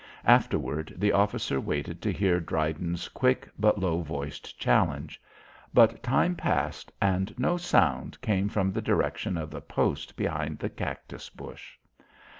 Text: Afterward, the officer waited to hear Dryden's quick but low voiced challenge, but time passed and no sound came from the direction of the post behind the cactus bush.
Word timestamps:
Afterward, 0.25 0.95
the 0.97 1.11
officer 1.11 1.61
waited 1.61 2.01
to 2.01 2.11
hear 2.11 2.39
Dryden's 2.39 3.07
quick 3.07 3.47
but 3.59 3.77
low 3.77 4.01
voiced 4.01 4.57
challenge, 4.57 5.21
but 5.75 6.01
time 6.01 6.33
passed 6.35 6.91
and 6.99 7.37
no 7.37 7.55
sound 7.55 8.19
came 8.21 8.49
from 8.49 8.71
the 8.71 8.81
direction 8.81 9.37
of 9.37 9.51
the 9.51 9.61
post 9.61 10.15
behind 10.17 10.57
the 10.57 10.71
cactus 10.71 11.29
bush. 11.29 11.73